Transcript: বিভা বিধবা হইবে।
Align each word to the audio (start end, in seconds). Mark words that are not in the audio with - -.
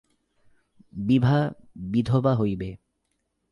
বিভা 0.93 1.39
বিধবা 1.91 2.33
হইবে। 2.35 2.69